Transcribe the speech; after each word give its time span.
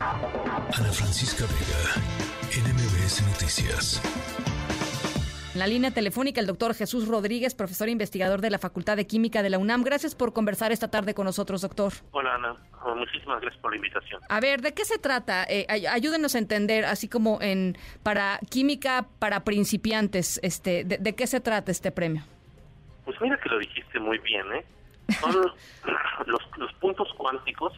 Ana 0.00 0.92
Francisca 0.92 1.44
Vega, 1.44 1.92
NMBS 2.56 3.20
Noticias. 3.26 4.00
En 5.52 5.58
la 5.58 5.66
línea 5.66 5.90
telefónica, 5.90 6.40
el 6.40 6.46
doctor 6.46 6.74
Jesús 6.74 7.06
Rodríguez, 7.06 7.54
profesor 7.54 7.88
e 7.88 7.90
investigador 7.90 8.40
de 8.40 8.48
la 8.48 8.58
Facultad 8.58 8.96
de 8.96 9.06
Química 9.06 9.42
de 9.42 9.50
la 9.50 9.58
UNAM. 9.58 9.82
Gracias 9.82 10.14
por 10.14 10.32
conversar 10.32 10.72
esta 10.72 10.90
tarde 10.90 11.12
con 11.12 11.26
nosotros, 11.26 11.60
doctor. 11.60 11.92
Hola, 12.12 12.36
Ana. 12.36 12.56
Muchísimas 12.96 13.42
gracias 13.42 13.60
por 13.60 13.72
la 13.72 13.76
invitación. 13.76 14.22
A 14.30 14.40
ver, 14.40 14.62
¿de 14.62 14.72
qué 14.72 14.86
se 14.86 14.98
trata? 14.98 15.44
Eh, 15.46 15.66
ayúdenos 15.68 16.34
a 16.34 16.38
entender, 16.38 16.86
así 16.86 17.06
como 17.06 17.38
en 17.42 17.76
para 18.02 18.40
química 18.48 19.06
para 19.18 19.44
principiantes, 19.44 20.40
este, 20.42 20.84
de, 20.84 21.14
qué 21.14 21.26
se 21.26 21.40
trata 21.40 21.70
este 21.70 21.92
premio? 21.92 22.22
Pues 23.04 23.20
mira 23.20 23.38
que 23.38 23.50
lo 23.50 23.58
dijiste 23.58 24.00
muy 24.00 24.16
bien, 24.20 24.46
¿eh? 24.54 24.64
Son 25.20 25.34
los, 26.26 26.42
los 26.56 26.72
puntos 26.80 27.12
cuánticos 27.18 27.74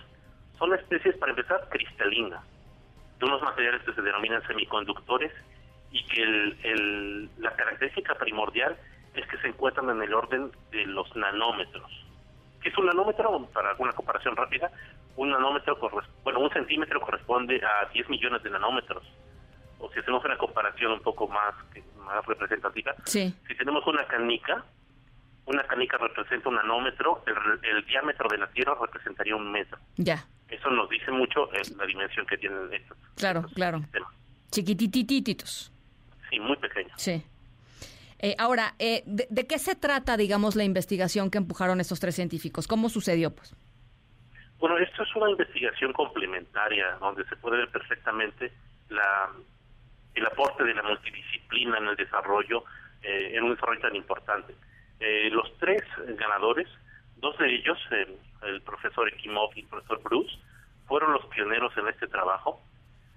son 0.62 0.74
especies, 0.74 1.16
para 1.16 1.32
empezar, 1.32 1.68
cristalinas, 1.70 2.40
de 3.18 3.26
unos 3.26 3.43
materiales 3.43 3.82
que 3.82 3.93
se 3.94 4.00
denominan 4.00 4.46
semiconductores 4.46 5.32
y 5.90 6.07
que 6.07 6.22
el, 6.22 7.29
la 7.38 7.52
característica 7.57 8.14
primordial 8.14 8.76
es 9.12 9.26
que 9.26 9.38
se 9.38 9.48
encuentran 9.48 9.90
en 9.90 10.00
el 10.00 10.14
orden 10.14 10.52
de 10.71 10.86
los 10.86 11.16
nanómetros. 11.16 11.90
¿Qué 12.61 12.68
es 12.68 12.79
un 12.79 12.86
nanómetro? 12.86 13.44
Para 13.52 13.75
una 13.76 13.90
comparación 13.93 14.36
rápida, 14.36 14.71
un 15.16 15.30
nanómetro, 15.30 15.76
bueno, 16.22 16.38
un 16.38 16.50
centímetro 16.50 17.00
corresponde 17.00 17.60
a 17.64 17.90
10 17.93 18.08
millones 18.08 18.40
de 18.44 18.50
nanómetros. 18.50 19.02
O 19.80 19.90
si 19.90 19.99
hacemos 19.99 20.24
una 20.24 20.38
comparación 20.38 20.93
un 20.93 21.00
poco 21.00 21.26
más, 21.26 21.54
más 22.07 22.24
representativa, 22.24 22.94
si 23.04 23.35
tenemos 23.58 23.85
una 23.85 24.07
canica, 24.07 24.64
una 25.46 25.64
canica 25.64 25.99
representa 25.99 26.49
un 26.49 26.54
nanómetro, 26.54 27.24
el, 27.26 27.85
diámetro 27.86 28.29
de 28.29 28.38
la 28.38 28.46
Tierra 28.49 28.76
representaría 28.80 29.35
un 29.35 29.50
metro. 29.50 29.76
Ya. 29.96 30.24
Eso 30.52 30.70
nos 30.70 30.88
dice 30.90 31.11
mucho 31.11 31.50
eh, 31.54 31.62
la 31.76 31.86
dimensión 31.86 32.27
que 32.27 32.36
tienen 32.36 32.72
estos. 32.72 32.98
Claro, 33.16 33.47
claro. 33.55 33.83
Chiquititititos. 34.50 35.72
Sí, 36.28 36.38
muy 36.38 36.56
pequeño. 36.56 36.92
Sí. 36.96 37.24
Eh, 38.18 38.36
ahora, 38.38 38.74
eh, 38.78 39.02
de, 39.06 39.46
qué 39.46 39.58
se 39.58 39.74
trata, 39.74 40.16
digamos, 40.16 40.54
la 40.54 40.64
investigación 40.64 41.30
que 41.30 41.38
empujaron 41.38 41.80
estos 41.80 42.00
tres 42.00 42.14
científicos? 42.14 42.68
¿Cómo 42.68 42.90
sucedió, 42.90 43.34
pues? 43.34 43.56
Bueno, 44.58 44.77
esto 44.78 45.02
es 45.02 45.16
una 45.16 45.30
investigación 45.30 45.92
complementaria 45.92 46.96
donde 47.00 47.24
se 47.24 47.36
puede 47.36 47.56
ver 47.56 47.70
perfectamente 47.70 48.52
la, 48.90 49.30
el 50.14 50.27
aporte 50.27 50.64
de 50.64 50.74
la 50.74 50.82
multidisciplina 50.82 51.78
en 51.78 51.88
el 51.88 51.96
desarrollo, 51.96 52.64
eh, 53.02 53.32
en 53.34 53.44
un 53.44 53.55
desarrollo 53.55 53.80
tan 53.80 53.96
importante. 53.96 54.55
los 55.32 55.58
tres 55.58 55.82
ganadores, 56.16 56.68
dos 57.16 57.36
de 57.38 57.55
ellos, 57.55 57.78
el 58.44 58.62
profesor 58.62 59.08
Ekimov 59.08 59.50
y 59.56 59.60
el 59.60 59.66
profesor 59.66 60.02
Bruce, 60.02 60.36
fueron 60.86 61.12
los 61.12 61.24
pioneros 61.26 61.76
en 61.76 61.88
este 61.88 62.06
trabajo. 62.06 62.60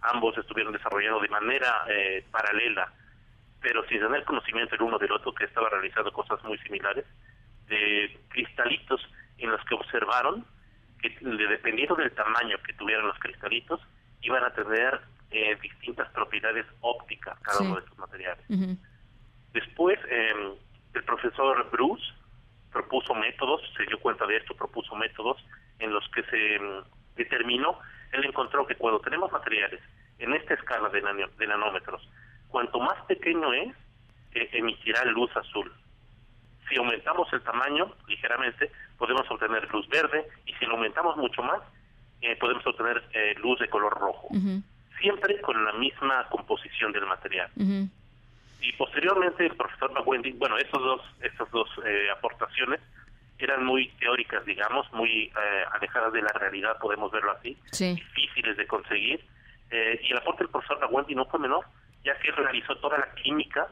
Ambos 0.01 0.37
estuvieron 0.37 0.73
desarrollando 0.73 1.19
de 1.19 1.29
manera 1.29 1.85
paralela 2.31 2.91
pero 3.65 3.83
sin 3.87 3.99
tener 3.99 4.23
conocimiento 4.25 4.75
el 4.75 4.83
uno 4.83 4.99
del 4.99 5.11
otro, 5.11 5.33
que 5.33 5.45
estaba 5.45 5.67
realizando 5.69 6.11
cosas 6.13 6.41
muy 6.43 6.55
similares, 6.59 7.03
de 7.67 8.15
cristalitos 8.27 9.01
en 9.39 9.49
los 9.49 9.59
que 9.65 9.73
observaron 9.73 10.45
que 11.01 11.09
dependiendo 11.19 11.95
del 11.95 12.11
tamaño 12.11 12.57
que 12.63 12.73
tuvieran 12.73 13.07
los 13.07 13.17
cristalitos, 13.17 13.81
iban 14.21 14.43
a 14.43 14.53
tener 14.53 15.01
eh, 15.31 15.57
distintas 15.63 16.07
propiedades 16.11 16.67
ópticas 16.81 17.39
cada 17.41 17.61
uno 17.61 17.77
de 17.77 17.81
estos 17.81 17.97
materiales. 17.97 18.45
Después, 19.51 19.97
em, 20.09 20.53
el 20.93 21.03
profesor 21.03 21.67
Bruce 21.71 22.05
propuso 22.75 23.15
métodos, 23.15 23.61
se 23.77 23.85
dio 23.85 23.97
cuenta 24.01 24.27
de 24.27 24.35
esto, 24.35 24.53
propuso 24.53 24.93
métodos 24.95 25.37
en 25.79 25.93
los 25.93 26.03
que 26.09 26.23
se 26.23 26.55
em, 26.55 26.83
determinó, 27.15 27.79
él 28.11 28.25
encontró 28.25 28.67
que 28.67 28.75
cuando 28.75 28.99
tenemos 28.99 29.31
materiales 29.31 29.79
en 30.19 30.33
esta 30.33 30.55
escala 30.55 30.89
de, 30.89 31.01
de 31.01 31.47
nanómetros, 31.47 32.05
cuanto 32.49 32.81
más 32.81 33.01
pequeño 33.05 33.53
es, 33.53 33.73
eh, 34.33 34.49
emitirá 34.51 35.05
luz 35.05 35.31
azul. 35.37 35.71
Si 36.67 36.75
aumentamos 36.75 37.31
el 37.31 37.41
tamaño 37.43 37.93
ligeramente, 38.09 38.69
podemos 38.97 39.25
obtener 39.31 39.71
luz 39.71 39.87
verde 39.87 40.27
y 40.45 40.53
si 40.55 40.65
lo 40.65 40.73
aumentamos 40.73 41.15
mucho 41.15 41.43
más, 41.43 41.61
eh, 42.21 42.35
podemos 42.35 42.65
obtener 42.67 43.01
eh, 43.13 43.35
luz 43.37 43.57
de 43.59 43.69
color 43.69 43.93
rojo. 43.93 44.27
Siempre 44.99 45.39
con 45.39 45.63
la 45.63 45.71
misma 45.73 46.27
composición 46.27 46.91
del 46.91 47.05
material. 47.05 47.49
Y 48.67 48.73
posteriormente 48.73 49.45
el 49.45 49.55
profesor 49.55 49.91
McWendy, 49.93 50.31
bueno, 50.33 50.57
estos 50.57 50.81
dos, 50.81 51.01
estas 51.21 51.49
dos 51.51 51.69
aportaciones 52.17 52.79
eran 53.37 53.65
muy 53.65 53.89
teóricas, 53.99 54.45
digamos, 54.45 54.91
muy 54.93 55.31
alejadas 55.71 56.13
de 56.13 56.21
la 56.21 56.31
realidad, 56.39 56.77
podemos 56.79 57.11
verlo 57.11 57.31
así, 57.31 57.57
difíciles 57.71 58.57
de 58.57 58.65
conseguir. 58.65 59.23
y 59.71 60.11
el 60.11 60.17
aporte 60.17 60.43
del 60.43 60.51
profesor 60.51 60.79
McWendy 60.79 61.15
no 61.15 61.25
fue 61.25 61.39
menor 61.39 61.65
ya 62.05 62.17
que 62.19 62.31
realizó 62.31 62.75
toda 62.77 62.99
la 62.99 63.13
química 63.15 63.67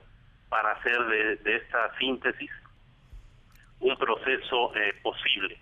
para 0.49 0.71
hacer 0.71 0.97
de, 1.43 1.55
esta 1.55 1.95
síntesis 1.97 2.51
un 3.79 3.95
proceso 3.97 4.75
eh, 4.75 4.93
posible. 5.03 5.57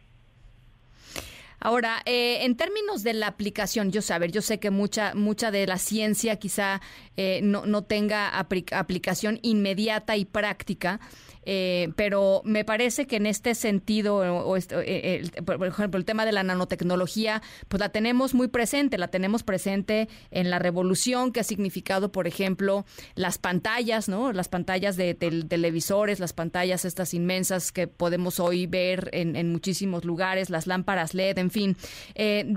Ahora, 1.61 2.01
eh, 2.05 2.39
en 2.43 2.57
términos 2.57 3.03
de 3.03 3.13
la 3.13 3.27
aplicación, 3.27 3.91
yo 3.91 4.01
sé, 4.01 4.15
yo 4.31 4.41
sé 4.41 4.59
que 4.59 4.71
mucha 4.71 5.13
mucha 5.13 5.51
de 5.51 5.67
la 5.67 5.77
ciencia 5.77 6.37
quizá 6.37 6.81
eh, 7.17 7.41
no, 7.43 7.67
no 7.67 7.83
tenga 7.83 8.29
aplicación 8.39 9.39
inmediata 9.43 10.17
y 10.17 10.25
práctica, 10.25 10.99
eh, 11.43 11.89
pero 11.95 12.41
me 12.45 12.65
parece 12.65 13.07
que 13.07 13.15
en 13.15 13.25
este 13.25 13.55
sentido, 13.55 14.17
o, 14.17 14.57
eh, 14.57 15.23
por 15.45 15.65
ejemplo, 15.65 15.97
el 15.97 16.05
tema 16.05 16.25
de 16.25 16.31
la 16.31 16.43
nanotecnología, 16.43 17.41
pues 17.67 17.79
la 17.79 17.89
tenemos 17.89 18.33
muy 18.33 18.47
presente, 18.47 18.97
la 18.97 19.09
tenemos 19.09 19.43
presente 19.43 20.07
en 20.29 20.49
la 20.49 20.59
revolución 20.59 21.31
que 21.31 21.39
ha 21.39 21.43
significado, 21.43 22.11
por 22.11 22.27
ejemplo, 22.27 22.85
las 23.15 23.37
pantallas, 23.37 24.07
¿no? 24.07 24.31
Las 24.33 24.49
pantallas 24.49 24.97
de 24.97 25.13
televisores, 25.13 26.19
las 26.19 26.33
pantallas 26.33 26.85
estas 26.85 27.13
inmensas 27.13 27.71
que 27.71 27.87
podemos 27.87 28.39
hoy 28.39 28.67
ver 28.67 29.09
en, 29.13 29.51
muchísimos 29.51 30.05
lugares, 30.05 30.49
las 30.49 30.67
lámparas 30.67 31.13
LED, 31.13 31.37
en 31.39 31.50
fin. 31.51 31.75
Eh, 32.15 32.53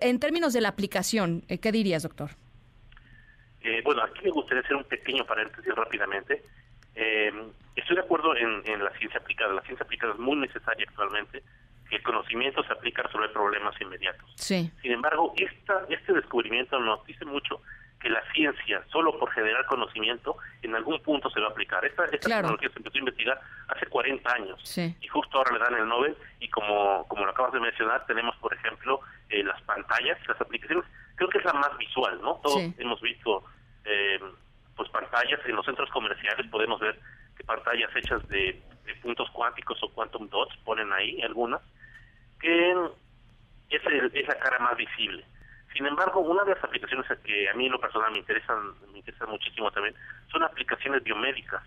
en 0.00 0.20
términos 0.20 0.52
de 0.52 0.60
la 0.60 0.68
aplicación, 0.68 1.42
¿qué 1.42 1.72
dirías, 1.72 2.02
doctor? 2.02 2.30
bueno, 3.84 4.02
aquí 4.02 4.20
me 4.22 4.30
gustaría 4.30 4.62
hacer 4.62 4.76
un 4.76 4.84
pequeño 4.84 5.24
paréntesis 5.24 5.74
rápidamente. 5.74 6.42
Eh, 6.94 7.30
estoy 7.76 7.96
de 7.96 8.02
acuerdo 8.02 8.34
en, 8.36 8.62
la 8.82 8.90
ciencia 8.98 9.20
aplicada. 9.20 9.52
La 9.52 9.62
ciencia 9.62 9.84
aplicada 9.84 10.14
es 10.14 10.18
muy 10.18 10.36
necesaria 10.36 10.86
actualmente, 10.88 11.42
que 11.88 11.96
el 11.96 12.02
conocimiento 12.02 12.64
se 12.64 12.72
aplica 12.72 13.02
a 13.02 13.06
resolver 13.06 13.32
problemas 13.32 13.80
inmediatos. 13.80 14.28
Sin 14.36 14.70
embargo, 14.82 15.34
esta, 15.36 15.84
este 15.88 16.12
descubrimiento 16.14 16.78
nos 16.80 17.04
dice 17.06 17.24
mucho 17.24 17.60
que 18.00 18.08
la 18.08 18.22
ciencia, 18.32 18.82
solo 18.90 19.18
por 19.18 19.30
generar 19.32 19.64
conocimiento, 19.66 20.36
en 20.62 20.74
algún 20.74 21.00
punto 21.02 21.30
se 21.30 21.40
va 21.40 21.48
a 21.48 21.50
aplicar. 21.50 21.84
Esta, 21.84 22.06
tecnología 22.06 22.68
se 22.70 22.78
empezó 22.78 22.96
a 22.96 22.98
investigar 22.98 23.40
hace 23.68 23.86
40 23.86 24.32
años 24.32 24.78
y 24.78 25.08
justo 25.08 25.38
ahora 25.38 25.52
le 25.52 25.58
dan 25.58 25.74
el 25.74 25.88
Nobel 25.88 26.16
como, 26.56 27.06
como 27.08 27.26
lo 27.26 27.32
acabas 27.32 27.52
de 27.52 27.60
mencionar, 27.60 28.06
tenemos, 28.06 28.34
por 28.36 28.54
ejemplo, 28.54 29.00
eh, 29.28 29.44
las 29.44 29.60
pantallas, 29.62 30.18
las 30.26 30.40
aplicaciones, 30.40 30.86
creo 31.14 31.28
que 31.28 31.36
es 31.36 31.44
la 31.44 31.52
más 31.52 31.76
visual, 31.76 32.18
¿no? 32.22 32.40
Todos 32.42 32.62
hemos 32.78 32.98
visto 33.02 33.44
eh, 33.84 34.18
pues 34.74 34.88
pantallas. 34.88 35.38
En 35.44 35.54
los 35.54 35.66
centros 35.66 35.90
comerciales 35.90 36.46
podemos 36.50 36.80
ver 36.80 36.98
que 37.36 37.44
pantallas 37.44 37.94
hechas 37.94 38.26
de, 38.28 38.58
puntos 39.02 39.28
cuánticos 39.32 39.82
o 39.82 39.92
quantum 39.92 40.28
dots 40.30 40.56
ponen 40.64 40.90
ahí 40.92 41.20
algunas 41.20 41.60
que 42.40 42.70
es, 43.68 43.82
es 44.14 44.26
la 44.26 44.38
cara 44.38 44.58
más 44.60 44.76
visible. 44.78 45.24
Sin 45.74 45.84
embargo 45.84 46.20
una 46.20 46.44
de 46.44 46.54
las 46.54 46.64
aplicaciones 46.64 47.06
que 47.22 47.50
a 47.50 47.54
mí 47.54 47.66
en 47.66 47.72
lo 47.72 47.80
personal 47.80 48.12
me 48.12 48.18
interesan 48.18 48.72
me 48.92 48.98
interesan 48.98 49.28
muchísimo 49.28 49.70
también 49.72 49.94
son 50.30 50.42
aplicaciones 50.44 51.02
biomédicas 51.02 51.62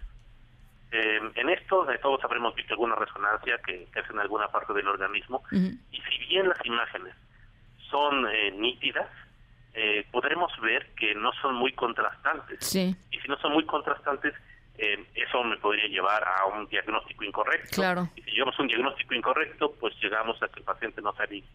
eh, 0.91 1.19
en 1.35 1.49
esto 1.49 1.85
de 1.85 1.97
todos 1.99 2.23
habremos 2.23 2.55
visto 2.55 2.73
alguna 2.73 2.95
resonancia 2.95 3.59
que, 3.65 3.87
hace 3.95 4.11
en 4.11 4.19
alguna 4.19 4.47
parte 4.47 4.73
del 4.73 4.87
organismo 4.87 5.43
y 5.51 6.01
si 6.01 6.17
bien 6.27 6.49
las 6.49 6.65
imágenes 6.65 7.13
son 7.89 8.27
eh, 8.27 8.51
nítidas 8.51 9.07
eh, 9.73 10.05
podremos 10.11 10.51
ver 10.61 10.93
que 10.95 11.13
no 11.15 11.31
son 11.41 11.55
muy 11.55 11.73
contrastantes. 11.73 12.75
Y 12.75 13.19
si 13.19 13.27
no 13.27 13.37
son 13.37 13.53
muy 13.53 13.65
contrastantes, 13.65 14.33
eh, 14.77 15.05
eso 15.13 15.43
me 15.43 15.57
podría 15.57 15.87
llevar 15.87 16.23
a 16.27 16.45
un 16.47 16.67
diagnóstico 16.67 17.23
incorrecto. 17.23 17.75
Claro. 17.75 18.09
Y 18.15 18.21
si 18.23 18.31
llevamos 18.31 18.57
un 18.59 18.67
diagnóstico 18.67 19.13
incorrecto, 19.13 19.73
pues 19.79 19.93
llegamos 20.01 20.41
a 20.41 20.47
que 20.47 20.59
el 20.59 20.65
paciente 20.65 21.01
no 21.01 21.13
salga. 21.15 21.45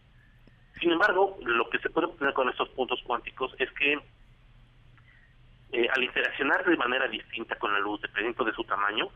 Sin 0.79 0.91
embargo, 0.91 1.37
lo 1.43 1.69
que 1.69 1.79
se 1.79 1.89
puede 1.89 2.07
obtener 2.07 2.33
con 2.33 2.49
estos 2.49 2.69
puntos 2.69 3.01
cuánticos 3.05 3.53
es 3.59 3.71
que 3.73 3.99
eh, 5.71 5.87
al 5.93 6.03
interaccionar 6.03 6.63
de 6.65 6.77
manera 6.77 7.07
distinta 7.07 7.55
con 7.57 7.73
la 7.73 7.79
luz, 7.79 8.01
dependiendo 8.01 8.43
de 8.43 8.53
su 8.53 8.63
tamaño, 8.63 9.09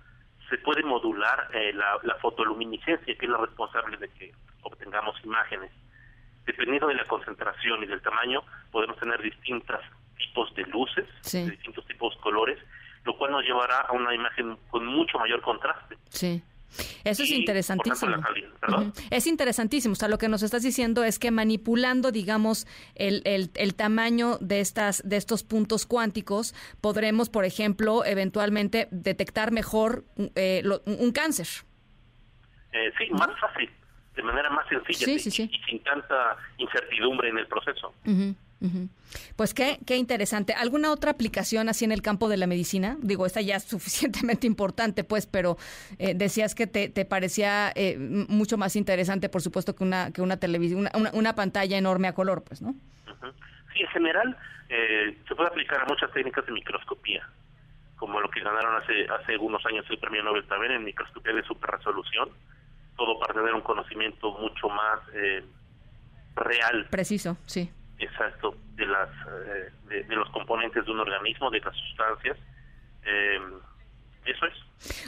se 0.50 0.58
puede 0.58 0.84
modular 0.84 1.50
eh, 1.54 1.74
la, 1.74 2.00
la 2.04 2.16
fotoluminiscencia, 2.16 3.16
que 3.16 3.26
es 3.26 3.32
la 3.32 3.38
responsable 3.38 3.98
de 3.98 4.10
que 4.10 4.32
obtengamos 4.64 5.16
imágenes 5.24 5.72
dependiendo 6.50 6.88
de 6.88 6.96
la 6.96 7.06
concentración 7.06 7.84
y 7.84 7.86
del 7.86 8.02
tamaño, 8.02 8.42
podemos 8.72 8.98
tener 8.98 9.22
distintos 9.22 9.80
tipos 10.18 10.54
de 10.56 10.64
luces, 10.64 11.06
distintos 11.24 11.86
tipos 11.86 12.16
de 12.16 12.22
colores, 12.22 12.58
lo 13.06 13.16
cual 13.18 13.32
nos 13.32 13.44
llevará 13.44 13.82
a 13.82 13.94
una 13.94 14.14
imagen 14.16 14.58
con 14.70 14.86
mucho 14.86 15.20
mayor 15.20 15.42
contraste. 15.42 15.96
Sí. 16.10 16.44
Eso 17.04 17.24
es 17.24 17.32
interesantísimo. 17.32 18.16
Es 19.10 19.28
interesantísimo. 19.28 19.94
O 19.94 19.96
sea, 19.96 20.08
lo 20.08 20.18
que 20.18 20.28
nos 20.28 20.44
estás 20.44 20.64
diciendo 20.64 21.04
es 21.04 21.20
que 21.20 21.32
manipulando, 21.32 22.12
digamos, 22.12 22.68
el, 22.96 23.22
el, 23.26 23.76
tamaño 23.76 24.38
de 24.40 24.60
estas 24.60 25.02
de 25.08 25.18
estos 25.18 25.44
puntos 25.44 25.86
cuánticos, 25.86 26.54
podremos, 26.82 27.30
por 27.30 27.46
ejemplo, 27.46 28.06
eventualmente 28.06 28.88
detectar 28.92 29.52
mejor 29.52 30.06
eh, 30.36 30.64
un 30.86 31.12
cáncer. 31.12 31.48
Eh, 32.72 32.92
sí, 32.98 33.10
más 33.12 33.30
fácil, 33.40 33.70
de 34.16 34.24
manera 34.24 34.50
más 34.50 34.68
sencilla 34.68 35.12
y, 35.12 35.20
sin 35.20 35.84
tanta 35.84 36.38
incertidumbre 36.58 37.30
en 37.30 37.40
el 37.40 37.48
proceso. 37.48 37.94
Pues 39.36 39.54
qué, 39.54 39.80
qué 39.86 39.96
interesante. 39.96 40.54
¿Alguna 40.54 40.92
otra 40.92 41.12
aplicación 41.12 41.70
así 41.70 41.86
en 41.86 41.92
el 41.92 42.02
campo 42.02 42.28
de 42.28 42.38
la 42.38 42.46
medicina? 42.46 42.98
Digo, 43.02 43.26
esta 43.26 43.42
ya 43.42 43.56
es 43.56 43.64
suficientemente 43.70 44.48
importante, 44.48 45.04
pues, 45.04 45.28
pero 45.28 45.58
eh, 45.98 46.14
decías 46.14 46.56
que 46.56 46.68
te, 46.68 46.90
te 46.90 47.06
parecía 47.06 47.72
eh, 47.76 47.98
mucho 47.98 48.58
más 48.58 48.76
interesante, 48.76 49.30
por 49.30 49.42
supuesto, 49.42 49.76
que 49.76 49.84
una 49.84 50.12
que 50.12 50.22
una 50.22 50.38
televisión, 50.38 50.90
una, 50.94 51.12
una, 51.14 51.36
pantalla 51.36 51.78
enorme 51.78 52.08
a 52.08 52.14
color, 52.14 52.44
pues, 52.44 52.62
¿no? 52.62 52.74
Sí, 53.74 53.82
en 53.82 53.88
general 53.88 54.38
eh, 54.68 55.18
se 55.28 55.36
puede 55.36 55.50
aplicar 55.50 55.82
a 55.82 55.86
muchas 55.86 56.12
técnicas 56.12 56.46
de 56.46 56.52
microscopía, 56.52 57.28
como 57.96 58.20
lo 58.20 58.30
que 58.30 58.42
ganaron 58.42 58.82
hace 58.82 59.08
hace 59.08 59.38
unos 59.38 59.66
años 59.66 59.86
el 59.90 60.00
premio 60.00 60.24
Nobel 60.24 60.46
también 60.48 60.74
en 60.74 60.84
microscopía 60.84 61.34
de 61.34 61.44
superresolución, 61.44 62.30
todo 62.98 63.18
para 63.20 63.34
tener 63.34 63.54
un 63.54 63.62
conocimiento 63.62 64.32
mucho 64.38 64.68
más 64.68 65.00
real. 66.36 66.88
Preciso, 66.90 67.38
sí 67.46 67.72
exacto 68.00 68.56
de 68.76 68.86
las 68.86 69.10
eh, 69.28 70.04
de, 70.08 70.16
los 70.16 70.30
componentes 70.30 70.86
de 70.86 70.92
un 70.92 71.00
organismo 71.00 71.50
de 71.52 71.60
las 71.60 71.76
sustancias 71.76 72.38
eh, 73.04 73.40
eso 74.26 74.46
es. 74.46 74.54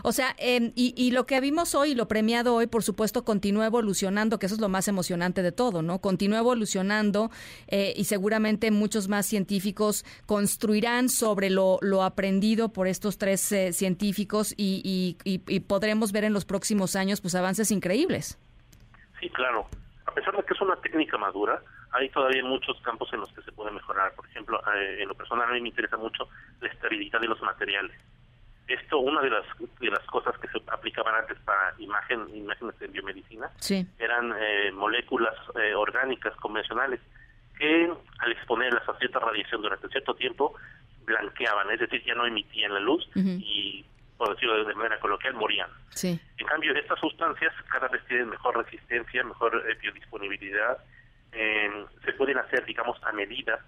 O 0.03 0.11
sea, 0.11 0.35
em, 0.37 0.73
y, 0.75 0.93
y, 0.97 1.11
lo 1.11 1.25
que 1.25 1.39
vimos 1.39 1.75
hoy, 1.75 1.95
lo 1.95 2.07
premiado 2.07 2.55
hoy, 2.55 2.67
por 2.67 2.83
supuesto, 2.83 3.23
continúa 3.23 3.67
evolucionando, 3.67 4.37
que 4.37 4.47
eso 4.47 4.55
es 4.55 4.61
lo 4.61 4.67
más 4.67 4.87
emocionante 4.87 5.43
de 5.43 5.51
todo, 5.51 5.81
¿no? 5.81 5.99
Continúa 5.99 6.39
evolucionando 6.39 7.29
eh, 7.67 7.93
y 7.95 8.05
seguramente 8.05 8.69
muchos 8.71 9.07
más 9.07 9.25
científicos 9.25 10.03
construirán 10.25 11.07
sobre 11.07 11.49
lo, 11.49 11.77
lo 11.81 12.03
aprendido 12.03 12.73
por 12.73 12.87
estos 12.87 13.17
tres 13.17 13.41
científicos 13.71 14.53
y, 14.57 15.17
y, 15.23 15.41
y, 15.47 15.59
podremos 15.61 16.11
ver 16.11 16.25
en 16.25 16.33
los 16.33 16.45
próximos 16.45 16.95
años 16.95 17.21
pues 17.21 17.35
avances 17.35 17.71
increíbles. 17.71 18.39
Sí, 19.19 19.29
claro. 19.29 19.67
A 20.05 20.13
pesar 20.13 20.35
de 20.35 20.43
que 20.43 20.53
es 20.53 20.61
una 20.61 20.75
técnica 20.77 21.17
madura, 21.17 21.61
hay 21.91 22.09
todavía 22.09 22.43
muchos 22.43 22.79
campos 22.81 23.11
en 23.13 23.19
los 23.19 23.31
que 23.33 23.41
se 23.41 23.51
puede 23.51 23.71
mejorar. 23.71 24.13
Por 24.15 24.25
ejemplo, 24.27 24.61
eh, 24.75 25.01
en 25.01 25.07
lo 25.07 25.15
personal 25.15 25.49
a 25.49 25.53
mí 25.53 25.61
me 25.61 25.69
interesa 25.69 25.97
mucho 25.97 26.27
la 26.61 26.69
estabilidad 26.69 27.19
de 27.19 27.27
los 27.27 27.41
materiales. 27.41 27.95
Esto, 28.67 28.99
una 28.99 29.21
de 29.21 29.29
las 29.29 29.45
de 29.79 29.89
las 29.89 30.05
cosas 30.05 30.37
que 30.39 30.47
se 30.47 30.57
aplicaban 30.67 31.15
antes 31.15 31.37
para 31.39 31.73
imagen, 31.77 32.25
imágenes 32.33 32.79
de 32.79 32.87
biomedicina, 32.87 33.51
eran 33.99 34.33
eh, 34.39 34.71
moléculas 34.71 35.35
eh, 35.61 35.73
orgánicas 35.75 36.33
convencionales 36.37 37.01
que 37.57 37.91
al 38.19 38.31
exponerlas 38.31 38.87
a 38.87 38.97
cierta 38.97 39.19
radiación 39.19 39.61
durante 39.61 39.89
cierto 39.89 40.15
tiempo 40.15 40.55
blanqueaban, 41.03 41.69
es 41.71 41.79
decir, 41.79 42.01
ya 42.05 42.15
no 42.15 42.25
emitían 42.25 42.73
la 42.73 42.79
luz 42.79 43.07
y, 43.15 43.83
por 44.17 44.33
decirlo 44.33 44.63
de 44.63 44.75
manera 44.75 44.99
coloquial, 44.99 45.33
morían. 45.33 45.69
En 46.37 46.47
cambio, 46.47 46.73
estas 46.73 46.99
sustancias 46.99 47.53
cada 47.69 47.89
vez 47.89 48.05
tienen 48.07 48.29
mejor 48.29 48.55
resistencia, 48.55 49.23
mejor 49.23 49.61
biodisponibilidad, 49.81 50.77
eh, 51.31 51.85
se 52.03 52.13
pueden 52.13 52.37
hacer, 52.37 52.65
digamos, 52.65 52.97
a 53.03 53.11
medida. 53.11 53.59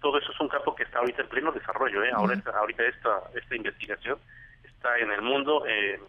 Todo 0.00 0.18
eso 0.18 0.32
es 0.32 0.40
un 0.40 0.48
campo 0.48 0.74
que 0.74 0.82
está 0.82 0.98
ahorita 0.98 1.22
en 1.22 1.28
pleno 1.28 1.52
desarrollo. 1.52 2.02
¿eh? 2.04 2.10
Ahora, 2.12 2.40
ahorita 2.54 2.84
esta, 2.84 3.22
esta 3.34 3.56
investigación 3.56 4.18
está 4.64 4.98
en 4.98 5.10
el 5.10 5.22
mundo. 5.22 5.64
Eh, 5.66 6.00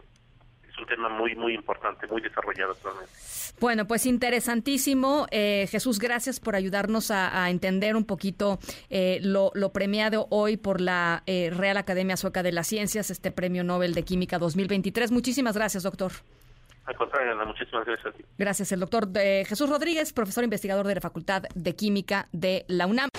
es 0.76 0.78
un 0.80 0.86
tema 0.86 1.10
muy, 1.10 1.36
muy 1.36 1.54
importante, 1.54 2.08
muy 2.08 2.22
desarrollado 2.22 2.74
actualmente. 2.74 3.12
Bueno, 3.60 3.88
pues 3.88 4.06
interesantísimo. 4.06 5.28
Eh, 5.32 5.68
Jesús, 5.72 6.00
gracias 6.00 6.40
por 6.40 6.56
ayudarnos 6.56 7.12
a, 7.12 7.50
entender 7.50 7.96
un 7.96 8.06
poquito 8.06 8.60
eh, 8.90 9.20
lo, 9.22 9.52
lo, 9.54 9.72
premiado 9.72 10.28
hoy 10.30 10.58
por 10.58 10.82
la 10.82 11.24
eh, 11.26 11.52
Real 11.56 11.78
Academia 11.78 12.18
Sueca 12.18 12.44
de 12.44 12.52
las 12.52 12.68
Ciencias, 12.68 13.10
este 13.10 13.32
Premio 13.32 13.64
Nobel 13.64 13.94
de 13.94 14.04
Química 14.04 14.40
2023. 14.40 15.12
Muchísimas 15.12 15.56
gracias, 15.56 15.84
doctor. 15.84 16.12
Al 16.86 16.96
contrario, 16.96 17.36
muchísimas 17.46 17.86
gracias 17.86 18.14
a 18.14 18.18
ti. 18.18 18.24
Gracias, 18.38 18.72
el 18.72 18.80
doctor 18.80 19.08
de 19.08 19.42
eh, 19.42 19.46
Jesús 19.46 19.70
Rodríguez, 19.70 20.14
profesor 20.14 20.44
investigador 20.44 20.86
de 20.88 20.96
la 20.96 21.02
Facultad 21.02 21.44
de 21.54 21.76
Química 21.76 22.28
de 22.32 22.66
la 22.68 22.86
UNAM. 22.86 23.10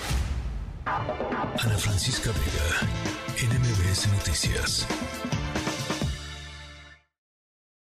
Ana 0.85 1.77
Francisca 1.77 2.31
Vega, 2.31 2.87
NMBS 3.35 4.07
Noticias. 4.13 4.87